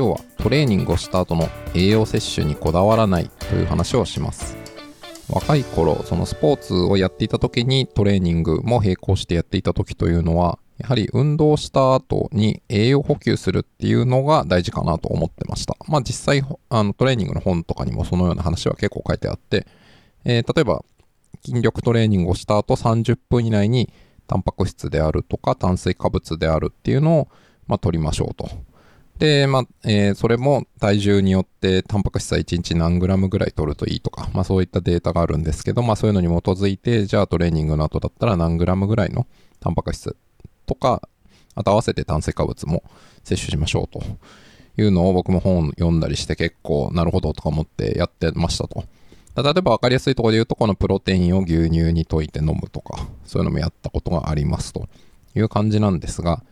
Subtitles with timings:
[0.00, 4.56] 今日はトレーニングをした後の栄養摂取にこだわらないという話をします
[5.28, 19.66] 若い頃そのスポーツをやっていた時にトレーニングも並行してやっていた時というのはやはり運動した後に栄養補給するっていうのが大事かなと思ってましたまあ実際あのトレーニングの本とかにもそのような話は結構書いてあって、
[20.24, 20.82] えー、例えば
[21.44, 23.92] 筋力トレーニングをした後30分以内に
[24.26, 27.28] タンパク質であるとか炭水化物であるっていうのを、
[27.66, 28.48] まあ、取りましょうと。
[29.20, 39.26] で、まあ、えー、それも体重によってタンパク質は1日何グラムぐらい取るといいとか、まあそういったデータがあるんですけど、まあそういうのに基づいて、じゃあトレーニングの後だったら何グラムぐらいの
[39.60, 40.16] タンパク質
[40.64, 41.06] とか、
[41.54, 42.82] あと合わせて炭水化物も
[43.22, 44.02] 摂取しましょうと
[44.80, 48.84] いうのを僕も本読んだりして結構なるほどとか思ってやってましたと。
[49.36, 54.88] 例えば分かりやすいところで言うと、このプロテインを牛乳に溶いて飲むとか、そういうのもやったことがありますと
[55.34, 56.42] いう感じなんですが、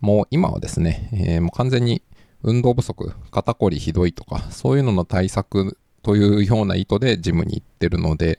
[0.00, 2.00] もう今はですね、えー、もう完全に
[2.42, 8.38] 運動不足、肩こりひどいとか、そういうのの対策というような意図でジムに行ってるので、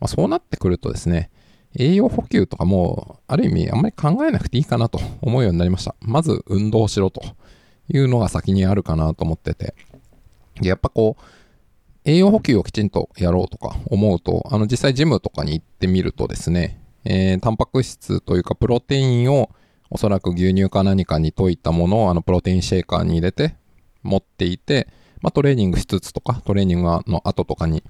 [0.00, 1.30] まあ、そうなってくるとですね、
[1.78, 5.94] 栄養補給とかも、ある意味あんまり考えなくていいかなと思うようになりました。
[6.00, 7.22] まず運動しろと
[7.88, 9.74] いうのが先にあるかなと思ってて。
[10.60, 11.22] で、やっぱこう、
[12.04, 19.50] 栄養補給をきちんとやろうとか思うと、あの実際ジムとかに行ってみるとですね、えー、タンパク質というかプロテインを
[19.90, 23.56] おそらく牛乳か何かに溶いたものをあのプロテインシェーカーに入れて
[24.02, 24.88] 持っていて、
[25.20, 27.82] まあ、トレーニングしつつとかトレーニングの後とかに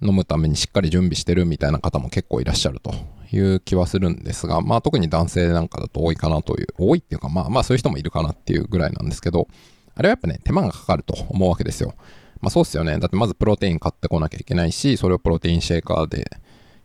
[0.00, 2.92] 飲むためにしっかり準備してるみたいな方も結構いらっしゃると
[3.32, 9.48] いう気はするんですが、まあ特に男性なんかだと多いかなという、多いっていうかまあまあそういう人もいるかなっていうぐらいなんですけど、
[9.94, 11.94] あれはやっぱね、手間がかかると思うわけですよ。
[12.40, 12.98] まあそうっすよね。
[12.98, 16.30] だってまずプロテイン買ってこなきゃいけないし、それをプロテインシェーカーで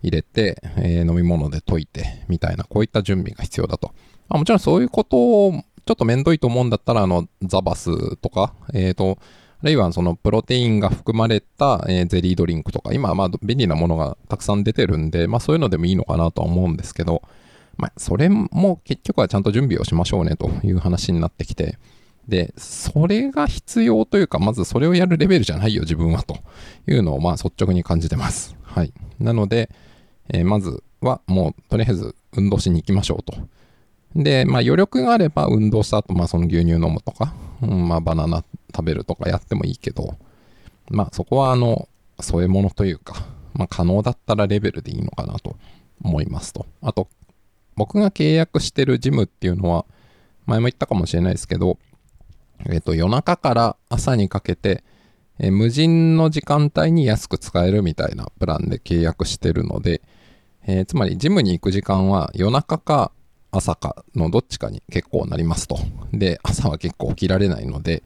[0.01, 3.93] 入れて、えー、飲み物で溶いてみたいな、こういった準備が必要だと。
[4.29, 9.17] あ、もちろんそういうことをちょっとめんどいと思うんだったら、あの、ザバスとか、えっ、ー、と、
[9.61, 17.21] あるいはそのプロテインが含まれた、えー、ゼリードリンクとか、今まあ便利なものがたくさん出てるんで、まあそういうのでもいいのかなとは思うんですけど、
[17.77, 21.77] まあそれも結局はちゃんと準備をしましょうねという話になってきて、
[22.27, 26.37] で、それが必要というか、まずそれをやるレベルじゃないよ自分はと
[26.87, 28.55] いうのをまあ率直に感じてます。
[28.63, 28.93] はい。
[29.19, 29.69] なので、
[30.29, 33.33] えー、まずはもうとりあえず運動しに行きましょうと。
[34.15, 38.43] で、まあ余力があれば運動した後、まあその牛乳飲むとか、うん、まあバナナ
[38.75, 40.17] 食べるとかやってもいいけど、
[40.89, 41.87] まあそこはあの、
[42.19, 45.57] 添え物というか、まあ可能だったらレベルでいいのかなと
[46.03, 46.65] 思いますと。
[46.81, 47.07] あと、
[47.75, 49.85] 僕が契約してるジムっていうのは、
[50.45, 51.77] 前も言ったかもしれないですけど、
[52.65, 54.83] えっ、ー、と、夜中から朝にかけて、
[55.39, 60.01] えー、無人の時間帯に安く使えるみたいなプランで契約してるので、
[60.65, 63.11] えー、つまりジムに行く時間は夜中か
[63.53, 65.77] 朝かのどっちかに結構なりますと。
[66.11, 68.03] で、朝は結構起きられないので、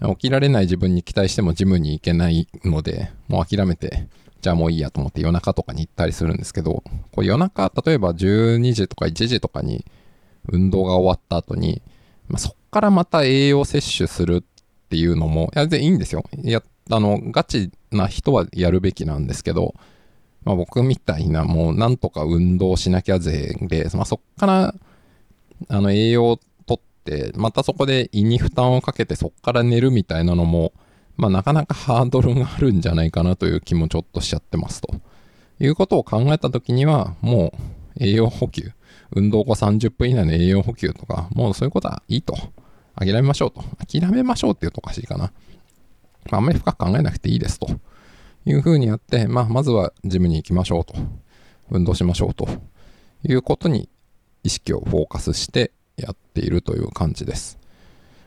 [0.00, 4.06] 起きられない自分に期待してもジムに行けないので、もう諦めて、
[4.42, 9.84] じゃあもういいやと思って夜中とかに行ったりするんですけど、こう夜中、例えば12時とか1時とかに
[10.48, 11.82] 運動が終わった後に、
[12.28, 16.24] まあ、そっからまた栄養摂取するっていうのも、や、全然いいんですよ。
[16.42, 19.74] いや、あの、ガチな人はやるべきなんですけど、
[20.44, 24.74] まあ、僕みたいなもうなんとか運動しなきゃぜで、まあ、そっから
[25.68, 30.72] あの栄養をとって、またそこで胃に負担をかけてそこから寝るみたいなのも、
[31.16, 34.94] まあなかなか ハードルがあるんじゃないかなという気もちょっとしちゃってますと。
[35.62, 37.52] いうことを考えたときには、も
[37.98, 38.72] う栄養補給、
[39.12, 42.34] 運動後30分以内の栄養補給とか、もうそういうことはいいと。
[42.96, 43.62] 諦めましょうと。
[43.86, 45.32] 諦めましょうって言うとおかしいかな。
[46.30, 47.68] あ、あんまり深く考えなくていいですと。
[48.46, 50.94] いうふうにやって、まあ、まずはジムに行きましょうと。
[51.70, 52.48] 運動しましょうと
[53.22, 53.88] いうことに
[54.42, 57.58] 意識をフォーカスしてやっているという感じです。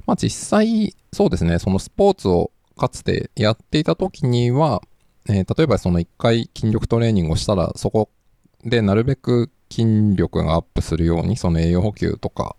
[0.06, 4.82] まあ実際、そうですね、そのスポーツをかつてやっていた時には、
[5.30, 8.10] えー、例えばその1回筋力トレーニングをしたら、そこ
[8.64, 12.56] でなるべく筋力がアップするように、その栄養補給とか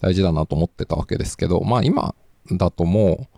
[0.00, 2.14] 大事だなと思ってたわけですけど、まあ今
[2.52, 3.36] だともう、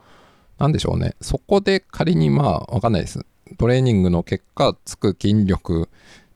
[0.59, 3.25] なんでしょうね、そこで仮にまあわかんないです。
[3.56, 5.88] トレーニングの結果つく筋力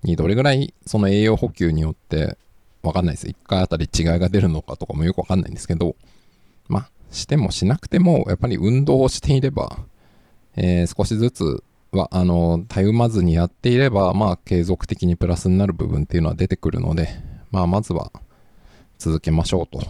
[0.03, 2.39] にどれぐらいその栄養補給によって
[2.83, 3.27] わかんないです。
[3.27, 5.97] 1回あたり違いが出るのかとかもよくわかんないんですけど、
[6.69, 9.79] まあ、してもしなくても、やっぱり運動をしていれば、
[10.57, 11.63] えー、少しずつ
[11.93, 17.09] は、あの、たゆまずにやっていれば、まあ、継続的にプラスになる部分っていうのは出てくるので、
[17.51, 18.11] まあ、まずは
[18.99, 19.81] 続けましょうと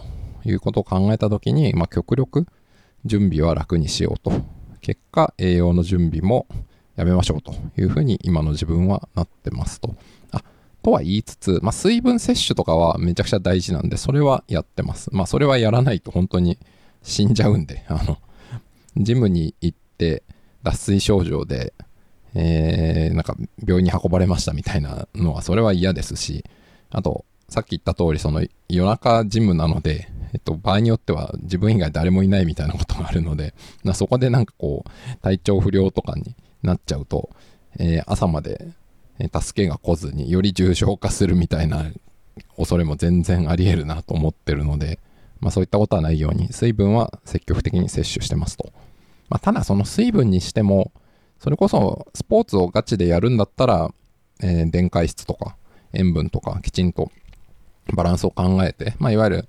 [0.45, 2.45] いうことを考えたときに、まあ、極力
[3.05, 4.31] 準備は楽にしようと。
[4.81, 6.45] 結果、栄養の準備も
[6.95, 9.95] やめましょうというふうに今の自分はなってますと。
[10.83, 15.09] とは言いつつ、まあ、水分摂取とかはめちゃくちゃ大事なんで、それはやってます。
[15.13, 16.59] まあ、それはやらないと本当に
[17.01, 18.17] 死んじゃうんで、あの、
[18.97, 20.23] ジムに行って
[20.61, 21.73] 脱水症状で、
[22.35, 23.35] えー、なんか
[23.65, 26.43] 病院に運ばれましたみたいなのはそれは嫌ですし、
[26.91, 33.53] あと、さっき言った通り、その夜中ジムなので、えっと、場合によっては自分以外誰もいないみたいなことがあるので、
[33.93, 37.29] そこでなんかこう、体調不良とかになっちゃうと、
[37.79, 38.67] えー、朝まで
[39.19, 41.85] 助けが来ずにより重症化するみたいな
[42.57, 44.99] 恐れも全然あり得るなと思ってるので、
[45.39, 48.71] まあそういったことはないように、水分は積極的に摂取してますと。
[49.29, 50.91] まあただその水分にしても、
[51.39, 53.93] それこそスポーツをガチでやるんだったら、
[54.41, 55.55] えー、電解質とか
[55.93, 57.11] 塩分とかきちんと
[57.93, 59.47] バランスを考えて、まあいわゆる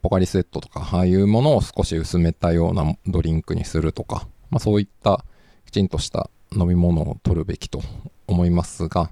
[0.00, 5.24] ポカリスエットとか、ああいうものを少し薄めたようなドリンクにするとか、まあそういった
[5.66, 7.82] きちんとした飲み物を取るべきと
[8.26, 9.10] 思いますが、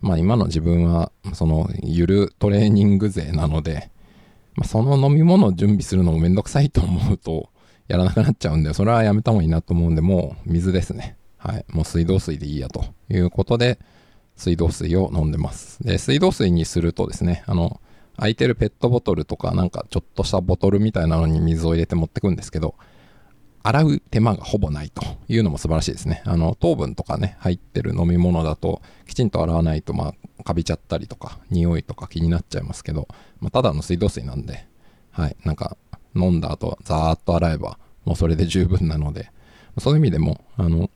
[0.00, 3.90] まあ今の自分はそのゆるトレーニング勢なので、
[4.54, 7.50] まあ、その飲み物を準備するのもめんどくさいと思うと
[7.86, 11.16] やらなくなっちゃうんで、それはやめた方がいいなと思うんで、もう水ですね。
[11.38, 11.64] はい。
[11.68, 13.78] もう水道水でいいやということで、
[14.36, 15.82] 水道水を飲んでます。
[15.82, 17.80] で、水道水にするとですね、あの、
[18.16, 22.74] 空いてるペットボトルとかなんかちょっとしたボトルみたいなのに水を入れて持ってくんですけど、
[23.68, 26.22] 洗う手間がほぼないというのも素晴らしいですね。
[26.24, 33.08] あの、糖分とかね、入ってる飲み物だと、きちんと洗わないと、まあ、かびちゃったりとか、匂いとか気になっちゃいますけど、
[33.40, 34.66] まあ、ただの水道水なんで、
[35.10, 35.76] はい、なんか、
[36.16, 39.30] 飲んだ後、ザーッと洗えば、もうそれで十分なので、
[39.76, 40.88] そういう意味でも、あの、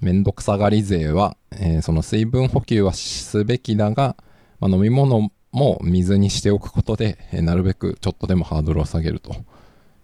[0.00, 4.16] めんどくさがり勢は、えー、その水分補給はすべきだが、
[4.58, 9.34] まあ、飲み物も水にしておくことで、えー、なるべくちょっとでもハードルを下げると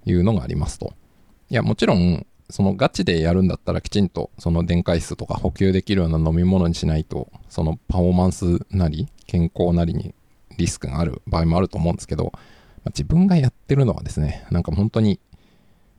[0.05, 0.93] いうのがありますと。
[1.49, 10.15] いや、もちろん、そのガチでやるんだったらきちんとその電解質とか補給できるような飲み物にしないと、そのパフォーマンスなり健康なりに
[10.57, 12.41] リスクがある場合もあると思うんですけど、まあ、
[12.87, 15.19] 自分がやってるのはですね、なんか本当に、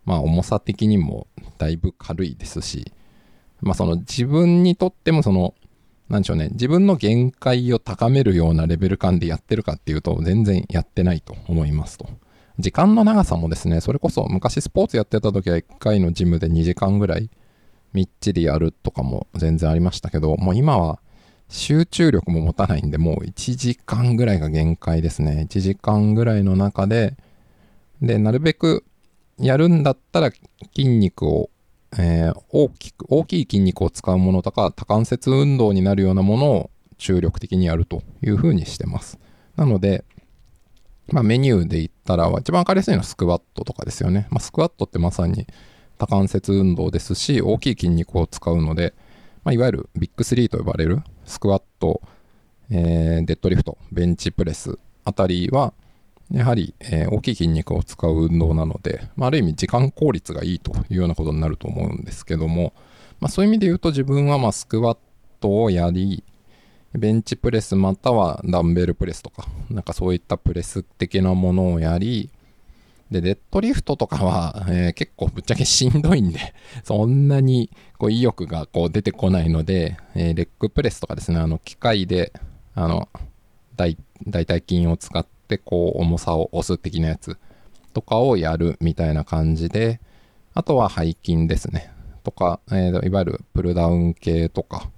[0.06, 1.28] まあ重さ的にも
[1.58, 2.92] だいぶ軽いですし、
[3.62, 5.54] まあその自分にとってもその、
[6.08, 12.10] なんでしょうね、自分の限界を高めるようなレベル感でやってるかっていうと全然やってないと思いますと。
[12.60, 17.30] 時間の長さもですね、それこそ昔スポーツやってた時は1回のジムで2時間ぐらい
[17.94, 21.00] みっちりやるとかも全然ありましたけど、もう今は
[21.50, 25.48] 集中力も持たないんで、もう1時間ぐらいが限界ですね。
[25.50, 27.16] 1時間ぐらいの中で、
[28.02, 28.84] で、なるべく
[29.38, 30.32] やるんだったら
[30.76, 31.50] 筋肉を、
[31.98, 39.20] えー、大きく、大きい筋肉を使うものとか、多関節運動になるようなものを注力的にやるというふうにしてます。
[39.56, 40.04] なので、
[41.10, 44.28] まあ、メニューで言ったら、一番わかりやすいのはスクワットとかですよね。
[44.30, 45.48] まあ、スクワットってまさに
[45.98, 48.94] 多関節運動ですし、大きい筋肉を使うので、
[49.44, 52.02] まあ、いわゆるビッグ3と呼ばれるスクワット、
[52.70, 55.74] えー、デッドリフト、ベンチプレスあたりは、
[56.32, 62.74] やはり、えー、大きい筋肉を使う運動なので、まあ、ある意味時間効率がいいというようなことになると思うんですけども、
[63.20, 64.98] まあ、そういう意味で言うと自分はまスクワッ
[65.40, 66.24] トをやり、
[66.94, 72.30] ベンチプレスまたはダンベルプレスとか、なんかそういったプレス的なものをやり、
[73.12, 76.54] で、デッドリフトとかは、 えー、結構ぶっちゃけしんどいんで、
[76.84, 82.34] そんなにこう意欲がこう出てこないので、えー、レッグプレスとかですね、あの機械で、
[82.76, 83.10] あの、
[83.76, 83.98] 大、
[84.28, 87.38] 大腿筋を使ってこう重さを押す的なやつ
[87.94, 90.02] とかをやるみたいな感じで、
[90.54, 91.92] あとは背筋ですね。
[92.24, 94.92] とか、えー、いわゆるプルダウン系とか、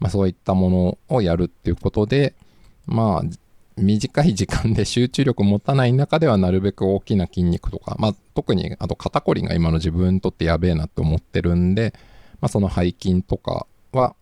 [0.00, 2.34] まあ、そういったものをやるっていうことで、
[2.86, 3.22] まあ、
[3.76, 11.94] 短い時間で集中力を持たない中ではなるべく大きな筋肉とか、まあ、特にあと肩こりが今の自分にとってやべえなって思ってるんで、
[12.40, 14.14] まあ、その背筋とかは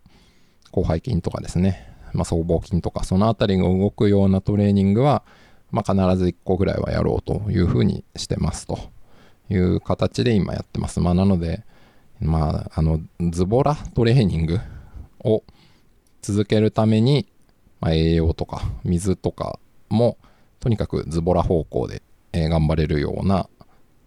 [0.72, 5.22] 広背筋とかですね、まあ、僧帽筋とかそのあたりが動くようなトレーニングは、
[5.70, 8.78] まあ、必ず1個ぐらいはやろうというふうにしてますと
[9.50, 11.00] いう形で今やってます。
[11.00, 11.64] まあ、なので、
[12.20, 14.60] まあ、あのズボラトレーニング
[15.24, 15.42] を
[16.22, 17.28] 続けるために、
[17.80, 19.58] まあ、栄養とか水とか
[19.88, 20.18] も
[20.60, 23.48] とにかくズボラ方向で、え、頑張れるような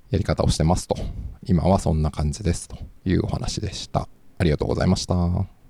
[0.09, 0.95] やり方をしてますと。
[1.43, 4.07] 今はそんな感じですというお話でした。
[4.37, 5.60] ありがとうございました。